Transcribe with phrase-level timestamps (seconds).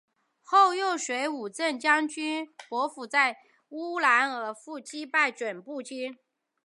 [0.41, 6.17] 后又随振武将军傅尔丹在乌兰呼济尔击败准部军。